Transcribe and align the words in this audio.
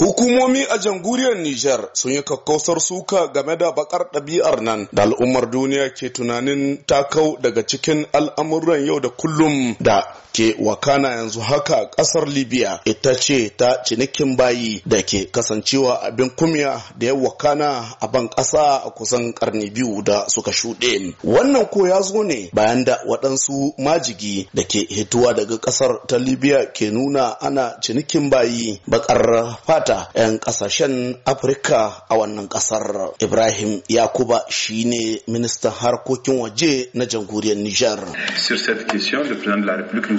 Hukumomi 0.00 0.64
a 0.70 0.78
jamhuriyar 0.78 1.36
Nijar 1.36 1.90
sun 1.92 2.12
yi 2.12 2.22
kakkausar 2.22 2.80
suka 2.80 3.26
game 3.34 3.56
da 3.56 3.72
bakar 3.72 4.08
ɗabi'ar 4.12 4.60
nan 4.62 4.88
da 4.92 5.02
al'ummar 5.02 5.50
duniya 5.50 5.90
ke 5.94 6.08
tunanin 6.12 6.78
takau 6.86 7.36
daga 7.40 7.62
cikin 7.66 8.06
al'amuran 8.12 8.80
yau 8.86 9.00
da 9.00 9.08
kullum 9.10 9.76
da 9.80 10.00
ke 10.32 10.56
wakana 10.58 11.08
yanzu 11.08 11.40
haka 11.40 11.86
ƙasar 11.96 12.26
Libya 12.28 12.80
ita 12.84 13.14
ce 13.14 13.50
ta 13.56 13.82
cinikin 13.84 14.36
bayi 14.36 14.82
da 14.86 15.02
ke 15.02 15.26
kasancewa 15.32 16.02
abin 16.02 16.30
kumya 16.30 16.80
da 16.98 17.06
ya 17.06 17.14
wakana 17.14 17.96
a 18.00 18.08
ban 18.08 18.28
ƙasa 18.28 18.82
a 18.86 18.90
kusan 18.90 19.32
ƙarni 19.34 19.70
biyu 19.70 20.02
da 20.02 20.24
suka 20.28 20.50
shuɗe. 20.50 21.14
Wannan 21.24 21.66
ko 21.70 21.86
ya 21.86 22.00
zo 22.02 22.22
ne 22.22 22.50
bayan 22.52 22.84
da 22.84 22.98
waɗansu 23.08 23.74
majigi 23.78 24.48
da 24.54 24.62
ke 24.62 24.86
hituwa 24.88 25.34
daga 25.34 25.56
ƙasar 25.58 26.06
ta 26.06 26.16
Libya 26.18 26.66
ke 26.72 26.90
nuna 26.90 27.36
ana 27.40 27.76
cinikin 27.82 28.30
bayi 28.30 28.80
bakar 28.86 29.56
fata 29.66 30.08
'yan 30.14 30.38
ƙasashen 30.38 31.16
Afirka 31.24 32.04
a 32.08 32.14
wannan 32.16 32.48
ƙasar. 32.48 33.14
Ibrahim 33.20 33.82
Yakuba 33.88 34.44
shine 34.48 35.18
ministan 35.28 35.72
harkokin 35.72 36.38
waje 36.38 36.88
na 36.94 37.04
jamhuriyar 37.06 37.56
Nijar. 37.56 38.00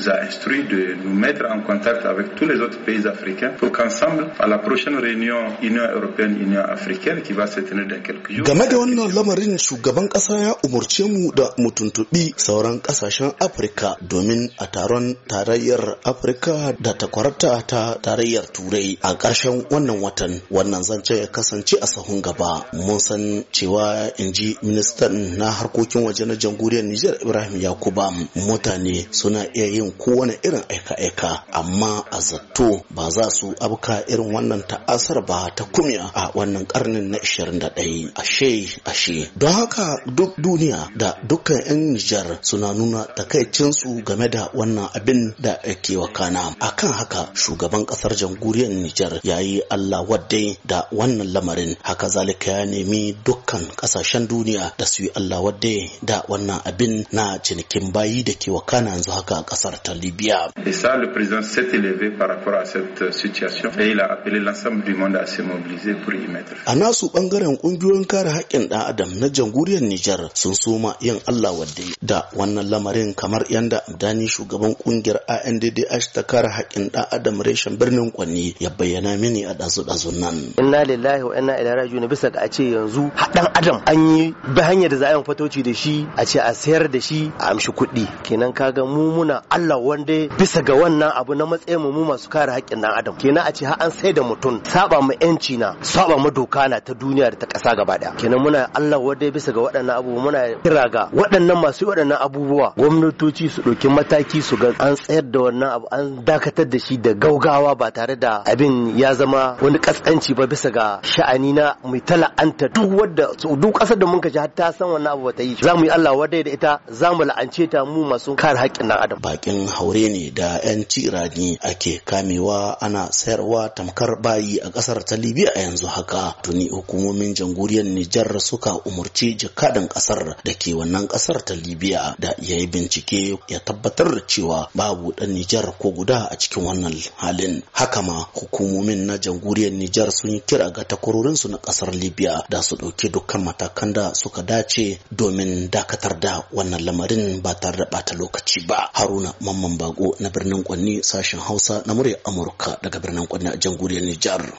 Nous 0.00 0.08
a 0.08 0.20
instruit 0.22 0.64
de 0.64 0.94
nous 1.04 1.12
mettre 1.14 1.44
en 1.50 1.60
contact 1.60 2.04
avec 2.06 2.34
tous 2.34 2.46
les 2.46 2.58
autres 2.60 2.78
pays 2.84 3.06
africains 3.06 3.52
pour 3.58 3.70
qu'ensemble, 3.72 4.28
à 4.38 4.46
la 4.46 4.58
prochaine 4.58 4.96
réunion 4.96 5.36
Union 5.62 5.82
européenne-Union 5.94 6.62
africaine 6.62 7.22
qui 7.22 7.32
va 7.32 7.46
se 7.46 7.60
tenir 7.60 7.86
dans 7.86 8.00
quelques 8.02 8.32
jours. 8.32 8.44
Game 8.46 8.64
da 8.70 8.78
wannan 8.78 9.12
lamarin 9.14 9.58
shugaban 9.58 10.08
ƙasa 10.08 10.38
ya 10.38 10.54
umurce 10.64 11.04
mu 11.04 11.30
da 11.34 11.50
mu 11.58 11.70
tuntuɓi 11.70 12.32
sauran 12.36 12.80
ƙasashen 12.80 13.32
Afirka 13.40 13.96
domin 14.00 14.50
a 14.58 14.66
taron 14.66 15.16
tarayyar 15.28 15.98
Afirka 16.04 16.72
da 16.80 16.92
takwarata 16.94 17.60
ta 17.66 17.94
tarayyar 18.00 18.46
Turai 18.52 18.98
a 19.02 19.14
ƙarshen 19.14 19.66
wannan 19.70 20.00
watan 20.00 20.40
wannan 20.50 20.82
zance 20.82 21.14
ya 21.20 21.26
kasance 21.26 21.76
a 21.80 21.86
sahun 21.86 22.22
gaba. 22.22 22.64
Mun 22.72 23.00
san 23.00 23.44
cewa 23.52 24.10
in 24.18 24.32
ji 24.32 24.56
ministan 24.62 25.36
na 25.38 25.50
harkokin 25.50 26.04
waje 26.06 26.24
na 26.26 26.34
jamhuriyar 26.34 26.84
Nijar 26.84 27.16
Ibrahim 27.22 27.60
Yakuba 27.60 28.10
mutane 28.34 29.06
suna 29.10 29.44
iya 29.54 29.66
yin 29.66 29.89
kowane 29.98 30.38
irin 30.42 30.64
aika-aika 30.68 31.44
amma 31.52 32.04
a 32.10 32.20
zato 32.20 32.82
ba 32.90 33.10
za 33.10 33.30
su 33.30 33.54
abuka 33.60 34.04
irin 34.08 34.32
wannan 34.34 34.62
ta'asar 34.68 35.24
ba 35.26 35.50
ta 35.56 35.64
kumya 35.64 36.10
a 36.14 36.30
wannan 36.34 36.66
karnin 36.66 37.10
na 37.10 37.18
21 37.18 38.12
ashe 38.14 38.80
ashe. 38.84 39.30
Don 39.36 39.52
haka 39.52 39.96
duk 40.06 40.36
duniya 40.38 40.88
da 40.96 41.16
dukkan 41.28 41.60
'yan 41.66 41.80
Nijar 41.94 42.38
suna 42.42 42.72
nuna 42.74 43.04
takaicinsu 43.16 44.02
game 44.04 44.28
da 44.28 44.48
wannan 44.54 44.88
abin 44.94 45.34
da 45.38 45.58
ke 45.82 45.96
wakana. 45.96 46.54
Akan 46.60 46.92
haka 46.92 47.30
shugaban 47.34 47.84
ƙasar 47.86 48.14
jamhuriyar 48.16 48.70
Nijar 48.70 49.20
ya 49.24 49.38
yi 49.40 49.60
Allah 49.70 50.04
wadai 50.06 50.58
da 50.64 50.86
wannan 50.92 51.32
lamarin. 51.32 51.76
Haka 51.82 52.08
zalika 52.08 52.50
ya 52.50 52.64
nemi 52.66 53.12
dukkan 53.24 53.74
ƙasashen 53.76 54.28
duniya 54.28 54.72
da 54.78 54.84
su 54.86 55.02
yi 55.04 55.10
Allah 55.14 55.40
wadai 55.42 55.90
da 56.02 56.22
wannan 56.28 56.60
abin 56.64 57.06
na 57.12 57.38
cinikin 57.38 57.92
bayi 57.92 58.22
da 58.24 58.32
ke 58.34 58.50
wakana 58.50 58.90
yanzu 58.90 59.10
haka 59.12 59.36
a 59.36 59.42
ƙasar 59.44 59.79
ta 59.82 59.94
Libya. 59.94 60.48
Et 60.66 60.72
ça, 60.72 60.96
le 60.96 61.10
président 61.12 61.42
s'est 61.42 61.68
élevé 61.72 62.10
par 62.10 62.28
rapport 62.28 62.54
à 62.54 62.64
cette 62.64 63.12
situation 63.12 63.70
et 63.78 63.90
il 63.90 64.00
a 64.00 64.12
appelé 64.12 64.40
l'ensemble 64.40 64.82
du 64.84 64.94
monde 64.94 65.16
à 65.16 65.26
se 65.26 65.42
mobiliser 65.42 65.94
pour 65.94 66.14
y 66.14 66.26
mettre. 66.28 66.52
A 66.66 66.74
nasu 66.74 67.06
ɓangaren 67.14 67.56
ƙungiyoyin 67.56 68.04
kare 68.06 68.30
haƙƙin 68.30 68.68
ɗan 68.68 68.80
adam 68.88 69.10
na 69.20 69.28
jamhuriyar 69.28 69.82
Nijar 69.82 70.30
sun 70.34 70.54
soma 70.54 70.96
yin 71.00 71.18
Allah 71.26 71.52
wadai 71.52 71.94
da 72.02 72.28
wannan 72.36 72.68
lamarin 72.70 73.14
kamar 73.14 73.44
yanda 73.48 73.82
Dani 73.98 74.26
shugaban 74.28 74.74
ƙungiyar 74.76 75.20
ANDDH 75.28 76.12
ta 76.12 76.22
kare 76.22 76.48
haƙƙin 76.48 76.90
ɗan 76.90 77.06
adam 77.10 77.40
reshen 77.42 77.76
birnin 77.78 78.10
Kwanni 78.12 78.54
ya 78.60 78.70
bayyana 78.70 79.16
mini 79.18 79.44
a 79.44 79.54
ɗazu-ɗazun 79.54 80.20
nan. 80.20 80.54
Inna 80.58 80.84
lillahi 80.84 81.22
wa 81.22 81.34
inna 81.38 81.56
ilaihi 81.60 81.76
raji'un 81.76 82.08
bisa 82.08 82.30
ga 82.30 82.40
a 82.42 82.48
ce 82.48 82.62
yanzu 82.64 83.10
ɗan 83.34 83.50
adam 83.54 83.82
an 83.86 84.16
yi 84.16 84.34
bi 84.54 84.60
hanyar 84.62 84.90
da 84.90 84.96
za 84.96 85.06
a 85.14 85.16
yi 85.18 85.24
fatoci 85.24 85.62
da 85.62 85.72
shi 85.74 86.06
a 86.16 86.24
ce 86.26 86.38
a 86.40 86.52
sayar 86.54 86.88
da 86.90 87.00
shi 87.00 87.30
a 87.38 87.50
amshi 87.50 87.72
kuɗi 87.72 88.06
kenan 88.22 88.52
kaga 88.52 88.84
mu 88.84 89.10
muna 89.12 89.42
Allah 89.50 89.69
wanda 89.78 90.28
bisa 90.38 90.62
ga 90.62 90.74
wannan 90.74 91.12
abu 91.14 91.34
na 91.34 91.46
matsayin 91.46 91.80
mu 91.80 92.04
masu 92.04 92.28
kare 92.30 92.52
haƙƙin 92.52 92.80
ɗan 92.82 92.92
adam. 92.98 93.16
Kenan 93.16 93.46
a 93.46 93.52
ce 93.52 93.64
har 93.66 93.76
an 93.80 93.90
sai 93.90 94.12
da 94.12 94.22
mutum 94.22 94.64
saba 94.66 95.00
mu 95.02 95.12
yanci 95.14 95.58
na 95.58 95.74
saba 95.82 96.16
mu 96.18 96.30
doka 96.30 96.68
na 96.68 96.80
ta 96.80 96.92
duniya 96.94 97.30
da 97.30 97.36
ta 97.36 97.46
ƙasa 97.46 97.76
gaba 97.76 97.98
ɗaya. 97.98 98.16
Kenan 98.16 98.40
muna 98.42 98.68
Allah 98.74 98.98
wanda 98.98 99.30
bisa 99.30 99.52
ga 99.52 99.60
waɗannan 99.60 99.96
abubuwa 99.96 100.22
muna 100.24 100.40
kira 100.62 100.84
ga 100.92 101.08
waɗannan 101.12 101.58
masu 101.62 101.86
waɗannan 101.86 102.18
abubuwa 102.20 102.72
gwamnatoci 102.76 103.48
su 103.48 103.62
ɗauki 103.62 103.88
mataki 103.88 104.42
su 104.42 104.56
ga 104.56 104.72
an 104.78 104.94
tsayar 104.96 105.22
da 105.30 105.38
wannan 105.40 105.70
abu 105.76 105.86
an 105.90 106.24
dakatar 106.24 106.68
da 106.68 106.78
shi 106.78 106.96
da 106.98 107.12
gaugawa 107.14 107.74
ba 107.76 107.90
tare 107.90 108.16
da 108.16 108.42
abin 108.44 108.98
ya 108.98 109.14
zama 109.14 109.56
wani 109.60 109.78
kaskanci 109.78 110.34
ba 110.34 110.46
bisa 110.46 110.70
ga 110.70 111.00
sha'ani 111.02 111.52
na 111.52 111.76
mai 111.84 112.00
tala'anta 112.00 112.68
duk 112.72 112.90
wadda 112.98 113.26
duk 113.60 113.78
ƙasar 113.78 113.98
da 113.98 114.06
mun 114.06 114.20
ji 114.20 114.38
har 114.38 114.48
ta 114.54 114.70
san 114.72 114.88
wannan 114.88 115.12
abu 115.12 115.24
ba 115.24 115.32
ta 115.32 115.42
yi. 115.42 115.54
Za 115.60 115.74
mu 115.74 115.84
yi 115.84 115.90
Allah 115.90 116.12
wadai 116.16 116.42
da 116.44 116.50
ita 116.50 116.80
za 116.88 117.12
mu 117.12 117.24
la'ance 117.24 117.68
ta 117.70 117.84
mu 117.84 118.04
masu 118.04 118.34
kare 118.36 118.56
haƙƙin 118.58 118.88
ɗan 118.88 118.98
adam. 119.02 119.18
Bakin 119.20 119.59
haure 119.68 120.08
ne 120.08 120.30
da 120.30 120.60
'yan 120.64 120.84
tirani 120.84 121.58
ake 121.60 122.00
kamewa 122.04 122.80
ana 122.80 123.12
sayarwa 123.12 123.68
tamkar 123.68 124.20
bayi 124.22 124.58
a 124.60 124.70
ƙasar 124.70 125.04
ta 125.04 125.16
libya 125.16 125.50
a 125.54 125.60
yanzu 125.60 125.86
haka. 125.86 126.34
Tuni 126.42 126.68
hukumomin 126.68 127.34
jamhuriyar 127.34 127.84
nijar 127.84 128.40
suka 128.40 128.74
umarci 128.84 129.34
jakadan 129.36 129.88
ƙasar 129.88 130.36
da 130.44 130.52
ke 130.54 130.74
wannan 130.74 131.08
ƙasar 131.08 131.44
ta 131.44 131.54
libya 131.54 132.14
da 132.18 132.34
ya 132.38 132.56
yi 132.56 132.66
bincike 132.66 133.38
ya 133.48 133.58
tabbatar 133.60 134.14
da 134.14 134.20
cewa 134.26 134.68
babu 134.74 135.12
dan 135.12 135.34
nijar 135.34 135.74
ko 135.78 135.90
guda 135.90 136.28
a 136.30 136.36
cikin 136.36 136.64
wannan 136.64 136.94
halin. 137.16 137.62
Haka 137.72 138.02
ma 138.02 138.26
hukumomin 138.34 139.06
na 139.06 139.18
jamhuriyar 139.18 139.72
nijar 139.72 140.10
sun 140.12 140.40
kira 140.46 140.70
ga 140.70 140.84
takwarorinsu 140.84 141.48
na 141.48 141.58
ƙasar 141.58 141.94
libya 141.94 142.42
da 142.48 142.62
su 142.62 142.76
ɗauki 142.76 143.08
dukkan 143.10 143.44
matakan 143.44 143.92
da 143.92 144.14
suka 144.14 144.42
dace 144.42 144.98
domin 145.10 145.70
dakatar 145.70 146.20
da 146.20 146.42
wannan 146.52 146.84
lamarin 146.84 147.42
ba 147.42 147.54
tare 147.54 147.76
da 147.78 147.84
bata 147.90 148.14
lokaci 148.14 148.66
ba. 148.66 148.90
Haruna 148.92 149.34
mamman 149.52 149.74
bago 149.78 150.14
na 150.22 150.30
birnin 150.30 150.62
kwanni 150.62 151.02
sashen 151.02 151.40
hausa 151.40 151.82
na 151.86 151.94
murya 151.94 152.16
amurka 152.24 152.78
daga 152.82 152.98
birnin 153.02 153.26
kwanni 153.26 153.48
a 153.50 153.56
jamhuriyar 153.58 154.02
nijar. 154.06 154.42